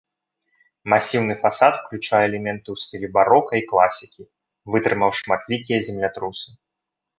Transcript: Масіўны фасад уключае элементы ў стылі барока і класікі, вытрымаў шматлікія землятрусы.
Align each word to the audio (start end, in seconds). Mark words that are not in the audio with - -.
Масіўны 0.93 1.33
фасад 1.43 1.73
уключае 1.81 2.21
элементы 2.29 2.67
ў 2.71 2.77
стылі 2.85 3.07
барока 3.19 3.53
і 3.61 3.67
класікі, 3.73 4.23
вытрымаў 4.75 5.11
шматлікія 5.21 5.79
землятрусы. 5.93 6.49